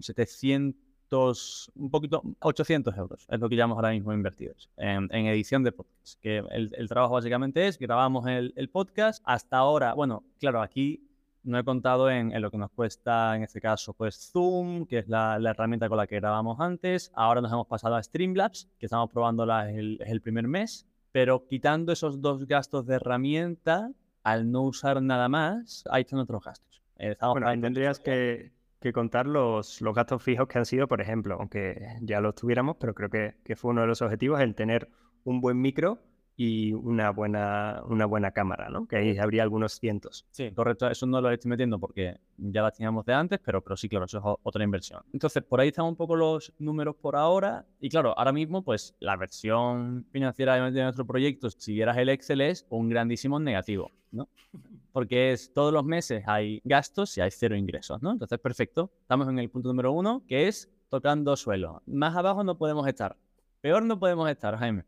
[0.00, 0.80] 700
[1.10, 6.20] un poquito, 800 euros es lo que llevamos ahora mismo invertidos en, edición de podcast.
[6.20, 11.08] Que el, trabajo básicamente es, grabamos el, el, podcast, hasta ahora, bueno, claro, aquí
[11.44, 15.08] no he contado en, lo que nos cuesta, en este caso, pues Zoom, que es
[15.08, 17.12] la, herramienta con la que grabamos antes.
[17.14, 20.86] Ahora nos hemos pasado a Streamlabs, que estamos probándola el, el primer mes.
[21.12, 23.92] Pero quitando esos dos gastos de herramienta,
[24.24, 26.82] al no usar nada más, ahí están otros gastos.
[27.20, 28.52] bueno, tendrías que,
[28.84, 32.76] que contar los, los gastos fijos que han sido, por ejemplo, aunque ya los tuviéramos,
[32.78, 34.90] pero creo que, que fue uno de los objetivos el tener
[35.24, 36.00] un buen micro
[36.36, 38.86] y una buena, una buena cámara, ¿no?
[38.86, 40.26] Que ahí habría algunos cientos.
[40.30, 40.88] Sí, correcto.
[40.88, 44.06] Eso no lo estoy metiendo porque ya la teníamos de antes, pero, pero sí, claro,
[44.06, 45.02] eso es otra inversión.
[45.12, 47.64] Entonces, por ahí están un poco los números por ahora.
[47.80, 52.40] Y claro, ahora mismo, pues la versión financiera de nuestro proyecto, si vieras el Excel,
[52.40, 54.28] es un grandísimo negativo, ¿no?
[54.92, 58.12] Porque es todos los meses hay gastos y hay cero ingresos, ¿no?
[58.12, 58.90] Entonces, perfecto.
[59.02, 61.82] Estamos en el punto número uno, que es tocando suelo.
[61.86, 63.16] Más abajo no podemos estar.
[63.60, 64.84] Peor no podemos estar, Jaime.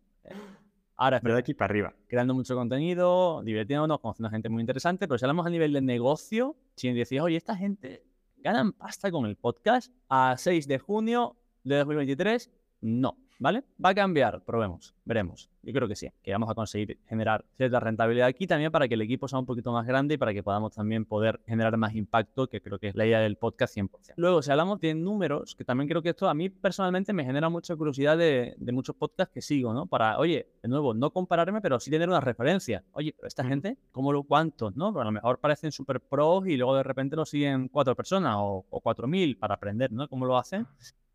[0.99, 1.95] Ahora, es de aquí para arriba.
[2.09, 5.83] Creando mucho contenido, divirtiéndonos, conociendo a gente muy interesante, pero si hablamos a nivel de
[5.83, 8.03] negocio, si decís, oye, esta gente
[8.39, 12.51] ganan pasta con el podcast a 6 de junio de 2023,
[12.87, 13.17] no.
[13.39, 13.65] ¿Vale?
[13.85, 15.51] Va a cambiar, probemos, veremos.
[15.63, 18.95] Yo creo que sí, que vamos a conseguir generar cierta rentabilidad aquí también para que
[18.95, 21.95] el equipo sea un poquito más grande y para que podamos también poder generar más
[21.95, 24.15] impacto, que creo que es la idea del podcast 100%.
[24.17, 27.51] Luego, si hablamos de números, que también creo que esto a mí personalmente me genera
[27.51, 29.87] mucha curiosidad de, de muchos podcasts que sigo, ¿no?
[29.87, 32.85] Para, oye, de nuevo, no compararme, pero sí tener una referencia.
[32.93, 34.93] Oye, pero esta gente, ¿cómo lo cuántos, no?
[34.93, 38.37] Pero a lo mejor parecen súper pros y luego de repente lo siguen cuatro personas
[38.39, 40.09] o, o cuatro mil para aprender, ¿no?
[40.09, 40.67] ¿Cómo lo hacen?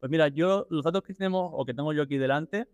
[0.02, 2.68] Pues mira, yo los datos que tenemos o que tengo yo aquí delante,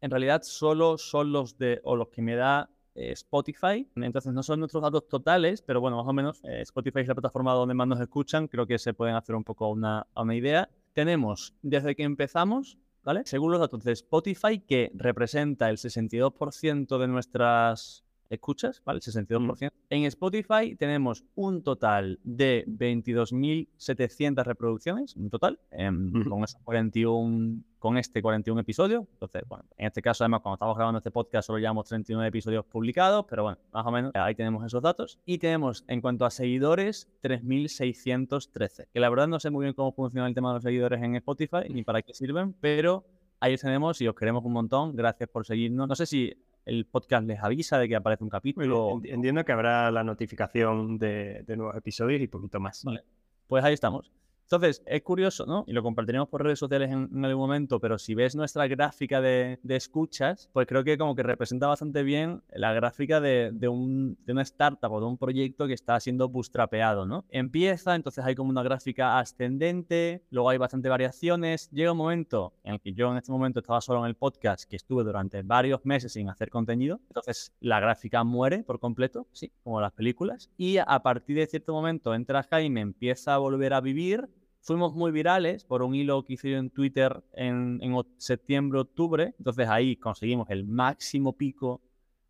[0.00, 3.84] en realidad solo son los de o los que me da eh, Spotify.
[3.96, 7.16] Entonces no son nuestros datos totales, pero bueno, más o menos eh, Spotify es la
[7.16, 8.46] plataforma donde más nos escuchan.
[8.46, 10.70] Creo que se pueden hacer un poco una, una idea.
[10.92, 13.22] Tenemos desde que empezamos, ¿vale?
[13.24, 19.00] Según los datos de Spotify, que representa el 62% de nuestras escuchas, ¿vale?
[19.00, 19.70] 62%.
[19.90, 28.22] En Spotify tenemos un total de 22.700 reproducciones, un total, em, con, 41, con este
[28.22, 29.04] 41 episodios.
[29.12, 32.64] Entonces, bueno, en este caso, además, cuando estamos grabando este podcast, solo llevamos 39 episodios
[32.66, 35.18] publicados, pero bueno, más o menos ahí tenemos esos datos.
[35.24, 38.88] Y tenemos, en cuanto a seguidores, 3.613.
[38.92, 41.16] Que la verdad no sé muy bien cómo funciona el tema de los seguidores en
[41.16, 43.04] Spotify ni para qué sirven, pero
[43.40, 44.94] ahí tenemos y os queremos un montón.
[44.96, 45.88] Gracias por seguirnos.
[45.88, 46.34] No sé si
[46.68, 49.00] el podcast les avisa de que aparece un capítulo.
[49.04, 52.84] Entiendo que habrá la notificación de, nuevos episodios y poquito más.
[52.84, 53.02] Vale.
[53.46, 54.12] Pues ahí estamos.
[54.50, 55.64] Entonces, es curioso, ¿no?
[55.66, 59.58] Y lo compartiremos por redes sociales en, algún momento, pero si ves nuestra gráfica de,
[59.68, 64.40] escuchas, pues creo que como que representa bastante bien la gráfica de, un, de, una
[64.40, 67.26] startup o de un proyecto que está siendo bootstrapeado, ¿no?
[67.28, 72.72] Empieza, entonces hay como una gráfica ascendente, luego hay bastante variaciones, llega un momento en
[72.72, 75.84] el que yo en este momento estaba solo en el podcast, que estuve durante varios
[75.84, 80.78] meses sin hacer contenido, entonces la gráfica muere por completo, sí, como las películas, y
[80.78, 84.26] a partir de cierto momento entra Jaime, empieza a volver a vivir,
[84.60, 87.80] fuimos muy virales por un hilo que hice yo en Twitter en,
[88.18, 89.34] septiembre, octubre.
[89.38, 91.80] Entonces ahí conseguimos el máximo pico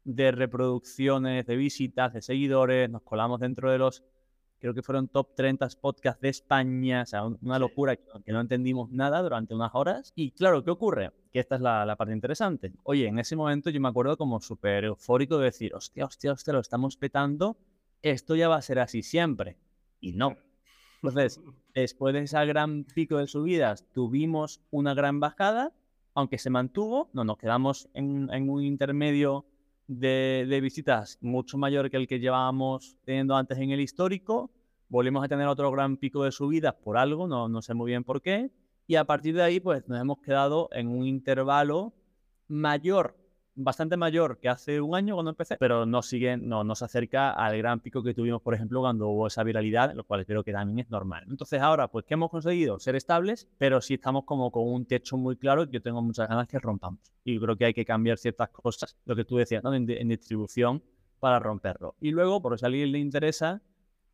[0.04, 2.88] de reproducciones, de visitas, de seguidores.
[2.90, 4.04] Nos colamos dentro de los,
[4.58, 7.02] creo que fueron top 30 podcasts de España.
[7.02, 10.12] O sea, una locura que, no entendimos nada durante unas horas.
[10.14, 11.10] Y claro, ¿qué ocurre?
[11.32, 12.72] Que esta es la, la parte interesante.
[12.84, 16.52] Oye, en ese momento yo me acuerdo como súper eufórico de decir, hostia, hostia, hostia,
[16.52, 17.56] lo estamos petando.
[18.00, 19.56] Esto ya va a ser así siempre.
[20.00, 20.36] Y no,
[21.02, 21.40] entonces,
[21.74, 25.72] después de ese gran pico de subidas, tuvimos una gran bajada,
[26.14, 29.46] aunque se mantuvo, no nos quedamos en, un intermedio
[29.86, 34.50] de, visitas mucho mayor que el que llevábamos teniendo antes en el histórico.
[34.88, 38.02] Volvimos a tener otro gran pico de subidas por algo, no, no sé muy bien
[38.02, 38.50] por qué.
[38.88, 41.92] Y a partir de ahí, pues nos hemos quedado en un intervalo
[42.48, 43.16] mayor
[43.58, 47.30] bastante mayor que hace un año cuando empecé, pero no sigue, no, no se acerca
[47.30, 50.52] al gran pico que tuvimos, por ejemplo, cuando hubo esa viralidad, lo cual creo que
[50.52, 51.24] también es normal.
[51.28, 52.78] Entonces ahora, pues, ¿qué hemos conseguido?
[52.78, 56.46] Ser estables, pero sí estamos como con un techo muy claro yo tengo muchas ganas
[56.48, 57.00] que rompamos.
[57.24, 59.74] Y creo que hay que cambiar ciertas cosas, lo que tú decías, ¿no?
[59.74, 60.82] en, distribución
[61.18, 61.96] para romperlo.
[62.00, 63.60] Y luego, por si a alguien le interesa,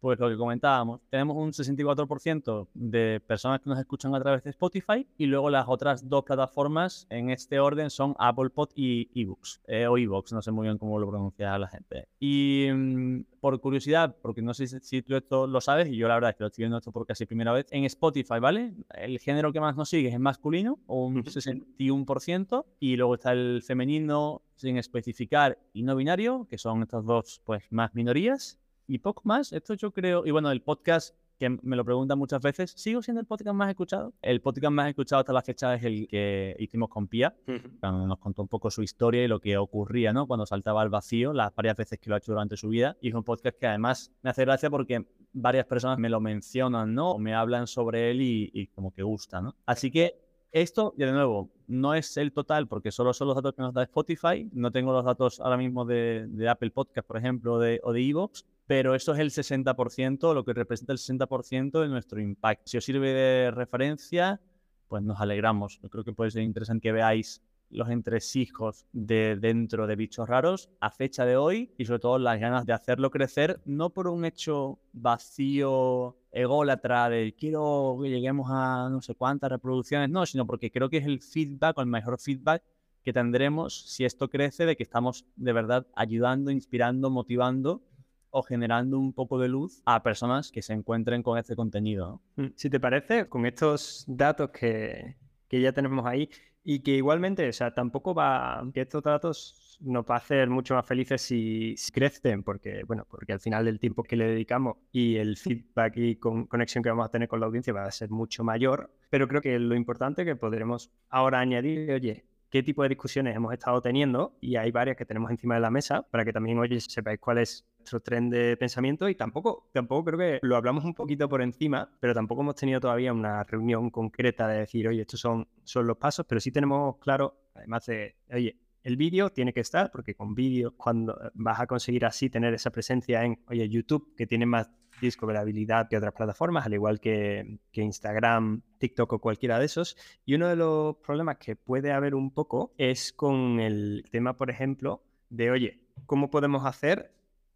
[0.04, 4.50] pues lo que comentábamos, tenemos un 64% de personas que nos escuchan a través de
[4.50, 9.62] Spotify y luego las otras dos plataformas en este orden son Apple Pod y eBooks,
[9.66, 12.06] eh, o eBooks, no sé muy bien cómo lo pronuncia la gente.
[12.20, 16.16] Y mm, por curiosidad, porque no sé si tú esto lo sabes, y yo la
[16.16, 18.74] verdad es que lo estoy viendo esto por casi primera vez, en Spotify, ¿vale?
[18.90, 24.42] El género que más nos sigue es masculino, un 61%, y luego está el femenino
[24.56, 29.52] sin especificar y no binario, que son estas dos pues más minorías, y poco más.
[29.52, 33.20] Esto yo creo, y bueno, el podcast que me lo preguntan muchas veces, ¿sigo siendo
[33.20, 34.12] el podcast más escuchado?
[34.22, 37.34] El podcast más escuchado hasta la fecha es el que hicimos con Pia,
[37.80, 40.26] cuando nos contó un poco su historia y lo que ocurría, ¿no?
[40.26, 42.96] Cuando saltaba al vacío, las varias veces que lo ha hecho durante su vida.
[43.00, 46.94] Y es un podcast que además me hace gracia porque varias personas me lo mencionan,
[46.94, 47.12] ¿no?
[47.12, 49.56] O me hablan sobre él y, como que gusta, ¿no?
[49.66, 50.23] Así que
[50.54, 53.74] esto, ya de nuevo, no es el total porque solo son los datos que nos
[53.74, 54.48] da Spotify.
[54.52, 58.46] No tengo los datos ahora mismo de, Apple Podcast, por ejemplo, de, o de Evox
[58.66, 62.62] pero eso es el 60%, lo que representa el 60% de nuestro impacto.
[62.66, 64.40] Si os sirve de referencia,
[64.88, 65.80] pues nos alegramos.
[65.82, 67.42] Yo creo que puede ser interesante que veáis
[67.74, 72.40] los entresijos de dentro de bichos raros a fecha de hoy y sobre todo las
[72.40, 78.88] ganas de hacerlo crecer, no por un hecho vacío, ególatra de quiero que lleguemos a
[78.90, 82.18] no sé cuántas reproducciones, no, sino porque creo que es el feedback o el mejor
[82.20, 82.62] feedback
[83.02, 87.82] que tendremos si esto crece, de que estamos de verdad ayudando, inspirando, motivando
[88.30, 92.20] o generando un poco de luz a personas que se encuentren con este contenido.
[92.36, 95.16] Mm, si te parece, con estos datos que,
[95.48, 96.28] que ya tenemos ahí
[96.64, 100.74] y que igualmente, o sea, tampoco va, que estos datos nos va a hacer mucho
[100.74, 105.16] más felices si, crecen, porque, bueno, porque al final del tiempo que le dedicamos y
[105.16, 108.10] el feedback y con, conexión que vamos a tener con la audiencia va a ser
[108.10, 112.88] mucho mayor, pero creo que lo importante que podremos ahora añadir, oye, qué tipo de
[112.88, 116.32] discusiones hemos estado teniendo y hay varias que tenemos encima de la mesa para que
[116.32, 120.56] también, oye, sepáis cuál es nuestro tren de pensamiento y tampoco, tampoco creo que lo
[120.56, 124.88] hablamos un poquito por encima, pero tampoco hemos tenido todavía una reunión concreta de decir,
[124.88, 129.30] oye, estos son, son los pasos, pero sí tenemos claro, además de, oye, el vídeo
[129.30, 133.38] tiene que estar, porque con vídeo, cuando vas a conseguir así tener esa presencia en,
[133.48, 134.70] oye, YouTube, que tiene más
[135.00, 139.96] discoverabilidad que otras plataformas, al igual que, Instagram, TikTok o cualquiera de esos.
[140.24, 144.50] Y uno de los problemas que puede haber un poco es con el tema, por
[144.50, 147.14] ejemplo, de, oye, ¿cómo podemos hacer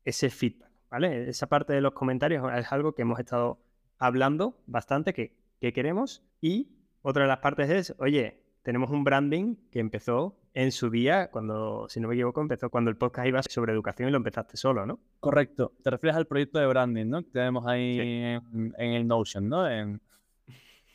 [0.09, 0.71] ese feedback?
[0.90, 1.29] ¿Vale?
[1.29, 3.59] Esa parte de los comentarios es algo que hemos estado
[3.99, 6.23] hablando bastante, que, que queremos.
[6.40, 6.71] Y
[7.03, 11.87] otra de las partes es, oye, tenemos un branding que empezó en su día, cuando,
[11.88, 14.87] si no me equivoco, empezó cuando el podcast iba sobre educación y lo empezaste solo,
[14.87, 14.99] ¿no?
[15.21, 15.73] Correcto.
[15.83, 17.23] Te refieres al proyecto de branding, ¿no?
[17.23, 19.66] Que tenemos ahí en, el Notion, ¿no?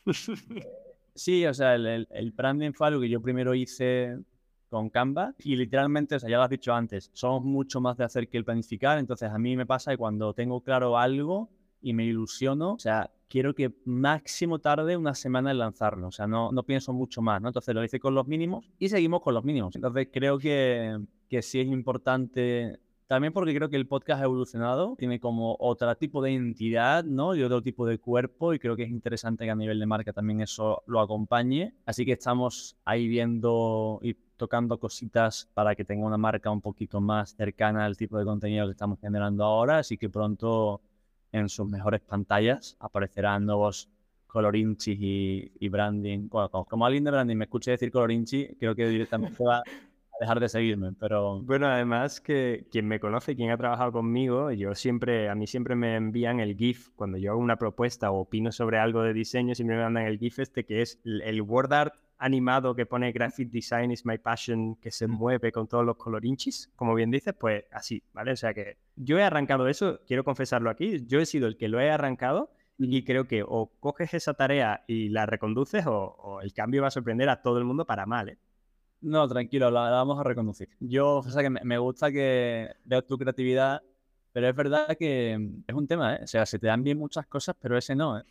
[1.16, 4.18] sí, o sea, el, el, branding fue algo que yo primero hice
[4.74, 8.04] con Canva y literalmente, o sea, ya lo has dicho antes, somos mucho más de
[8.04, 11.50] hacer que el planificar, entonces a mí me pasa que cuando tengo claro algo
[11.82, 16.08] y me ilusiono, o sea, quiero que máximo tarde una semana en lanzarlo.
[16.08, 17.50] O sea, no, no pienso mucho más, ¿no?
[17.50, 19.76] Entonces lo hice con los mínimos y seguimos con los mínimos.
[19.76, 24.96] Entonces creo que, que sí es importante también porque creo que el podcast ha evolucionado,
[24.98, 27.36] tiene como otro tipo de identidad, ¿no?
[27.36, 30.14] Y otro tipo de cuerpo y creo que es interesante que a nivel de marca
[30.14, 31.74] también eso lo acompañe.
[31.86, 37.02] Así que estamos ahí viendo y tocando cositas para que tenga una marca un poquito
[37.02, 39.80] más cercana al tipo de contenido que estamos generando ahora.
[39.80, 40.82] Así que pronto
[41.32, 42.78] en sus mejores pantallas.
[42.80, 43.90] Aparecerán nuevos
[44.28, 46.30] colorinchis y, y branding.
[46.30, 49.62] como, alguien de branding me escuche decir colorinchi, creo que directamente va
[50.20, 51.42] dejar de seguirme, pero...
[51.42, 55.76] Bueno, además que quien me conoce, quien ha trabajado conmigo, yo siempre, a mí siempre
[55.76, 59.56] me envían el GIF, cuando yo hago una propuesta o opino sobre algo de diseño,
[59.56, 63.50] siempre me mandan el GIF este que es el word art animado que pone Graphic
[63.50, 67.66] Design is my passion, que se mueve con todos los colorinchis, como bien dices, pues
[67.72, 68.32] así, ¿vale?
[68.32, 71.68] O sea que yo he arrancado eso, quiero confesarlo aquí, yo he sido el que
[71.68, 76.54] lo he arrancado y creo que o coges esa tarea y la reconduces o, el
[76.54, 78.38] cambio va a sorprender a todo el mundo para mal, ¿eh?
[79.04, 80.70] No, tranquilo, la, vamos a reconducir.
[80.80, 83.82] Yo, o sea que me, gusta que veas tu creatividad,
[84.32, 85.34] pero es verdad que
[85.68, 86.22] es un tema, ¿eh?
[86.24, 88.24] O sea, se te dan bien muchas cosas, pero ese no, ¿eh?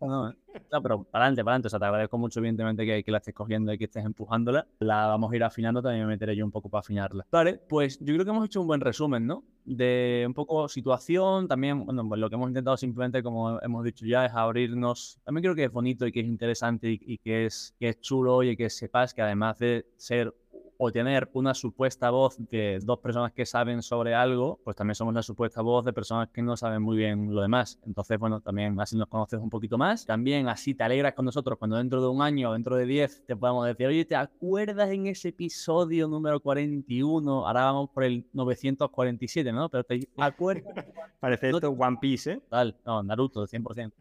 [0.00, 1.66] No, pero para adelante, para adelante.
[1.66, 4.66] O sea, te agradezco mucho, evidentemente, que, que, la estés cogiendo y que estés empujándola.
[4.78, 7.26] La vamos a ir afinando, también me meteré yo un poco para afinarla.
[7.30, 9.44] Vale, pues yo creo que hemos hecho un buen resumen, ¿no?
[9.64, 14.06] De un poco situación, también, bueno, pues lo que hemos intentado simplemente, como hemos dicho
[14.06, 15.18] ya, es abrirnos.
[15.24, 18.00] También creo que es bonito y que es interesante y, y que, es, que es
[18.00, 20.34] chulo y que sepas que además de ser
[20.82, 25.12] o tener una supuesta voz de dos personas que saben sobre algo, pues también somos
[25.12, 27.78] la supuesta voz de personas que no saben muy bien lo demás.
[27.84, 30.06] Entonces, bueno, también así nos conoces un poquito más.
[30.06, 33.26] También así te alegras con nosotros cuando dentro de un año o dentro de 10
[33.26, 37.46] te podamos decir, oye, ¿te acuerdas en ese episodio número 41?
[37.46, 39.68] Ahora vamos por el 947, ¿no?
[39.68, 40.86] Pero te acuerdas
[41.20, 42.40] Parece esto One Piece, ¿eh?
[42.48, 43.92] Tal, no, Naruto, 100%.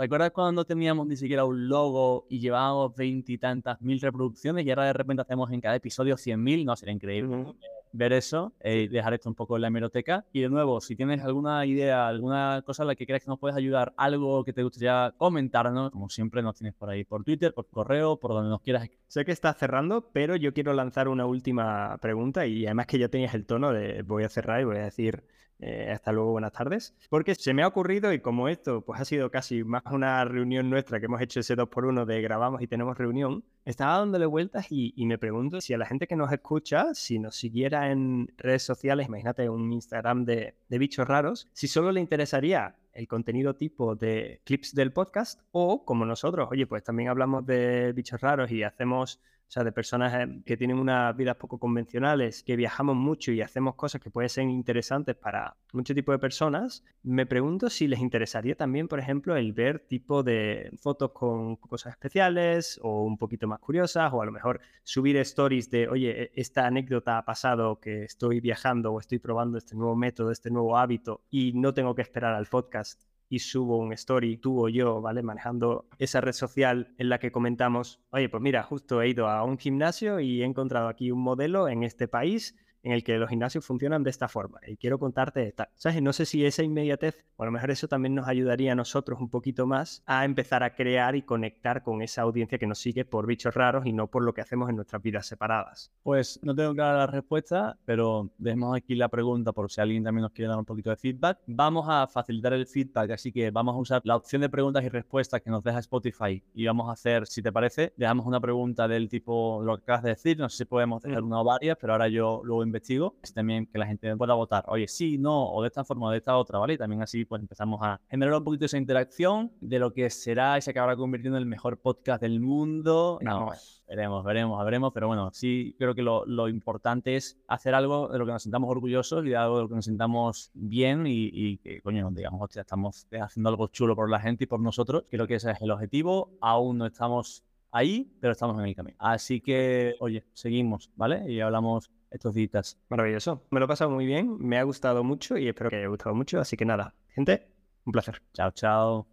[0.00, 4.84] ¿Recuerdas cuando no teníamos ni siquiera un logo y llevábamos veintitantas mil reproducciones y ahora
[4.84, 6.64] de repente hacemos en cada episodio 100.000?
[6.64, 7.56] No, sería increíble Ujú.
[7.90, 10.24] ver eso eh, y dejar esto un poco en la hemeroteca.
[10.32, 13.40] Y de nuevo, si tienes alguna idea, alguna cosa en la que crees que nos
[13.40, 17.52] puedes ayudar, algo que te gustaría comentarnos, como siempre nos tienes por ahí, por Twitter,
[17.52, 18.88] por correo, por donde nos quieras.
[19.08, 23.08] Sé que estás cerrando, pero yo quiero lanzar una última pregunta y además que ya
[23.08, 25.24] tenías el tono de voy a cerrar y voy a decir
[25.60, 29.04] eh, hasta luego, buenas tardes, porque se me ha ocurrido y como esto pues ha
[29.04, 32.96] sido casi más una reunión nuestra que hemos hecho ese 2x1 de grabamos y tenemos
[32.96, 37.18] reunión, estaba dándole vueltas y, me pregunto si a la gente que nos escucha, si
[37.18, 42.00] nos siguiera en redes sociales, imagínate un Instagram de, de bichos raros, si solo le
[42.00, 47.46] interesaría el contenido tipo de clips del podcast o como nosotros, oye, pues también hablamos
[47.46, 51.58] de bichos raros y hacemos, o sea, de personas eh, que tienen unas vidas poco
[51.58, 56.18] convencionales, que viajamos mucho y hacemos cosas que pueden ser interesantes para mucho tipo de
[56.18, 61.56] personas, me pregunto si les interesaría también, por ejemplo, el ver tipo de fotos con
[61.56, 66.24] cosas especiales o un poquito más curiosas o a lo mejor subir stories de, oye,
[66.24, 70.50] e- esta anécdota ha pasado que estoy viajando o estoy probando este nuevo método, este
[70.50, 74.68] nuevo hábito y no tengo que esperar al podcast y subo un story, tú o
[74.68, 75.22] yo, ¿vale?
[75.22, 79.44] Manejando esa red social en la que comentamos, oye, pues mira, justo he ido a
[79.44, 83.28] un gimnasio y he encontrado aquí un modelo en este país en el que los
[83.28, 85.68] gimnasios funcionan de esta forma y quiero contarte tal.
[85.74, 86.02] ¿Sabes?
[86.02, 89.20] No sé si esa inmediatez, o a lo mejor eso también nos ayudaría a nosotros
[89.20, 93.04] un poquito más a empezar a crear y conectar con esa audiencia que nos sigue
[93.04, 95.92] por bichos raros y no por lo que hacemos en nuestras vidas separadas.
[96.02, 100.22] Pues no tengo clara la respuesta, pero dejemos aquí la pregunta por si alguien también
[100.22, 101.38] nos quiere dar un poquito de feedback.
[101.46, 104.88] Vamos a facilitar el feedback, así que vamos a usar la opción de preguntas y
[104.88, 108.88] respuestas que nos deja Spotify y vamos a hacer, si te parece, dejamos una pregunta
[108.88, 111.26] del tipo lo que acabas de decir, no sé si podemos dejar Mm.
[111.26, 114.64] una o varias, pero ahora yo luego investigo, así también que la gente pueda votar,
[114.68, 116.74] oye, sí, no, o de esta forma o de esta otra, ¿vale?
[116.74, 120.56] Y también así pues empezamos a generar un poquito esa interacción de lo que será
[120.58, 123.18] y se acabará convirtiendo en el mejor podcast del mundo.
[123.22, 123.50] No.
[123.88, 128.18] Veremos, veremos, veremos, pero bueno, sí creo que lo, lo importante es hacer algo de
[128.18, 131.30] lo que nos sintamos orgullosos y de algo de lo que nos sintamos bien y,
[131.32, 135.04] y que, coño, digamos, hostia, estamos haciendo algo chulo por la gente y por nosotros.
[135.10, 136.36] Creo que ese es el objetivo.
[136.40, 138.96] Aún no estamos ahí, pero estamos en el camino.
[138.98, 141.30] Así que, oye, seguimos, ¿vale?
[141.30, 142.78] Y hablamos estos días.
[142.88, 143.46] Maravilloso.
[143.50, 146.14] Me lo he pasado muy bien, me ha gustado mucho y espero que haya gustado
[146.14, 146.40] mucho.
[146.40, 147.48] Así que nada, gente,
[147.84, 148.22] un placer.
[148.32, 149.08] Chao, chao.